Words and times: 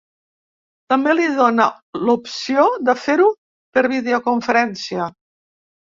També 0.93 1.13
li 1.17 1.27
dóna 1.41 1.67
l’opció 2.09 2.67
de 2.89 2.99
fer-ho 3.05 3.31
per 3.79 3.87
videoconferència. 3.97 5.17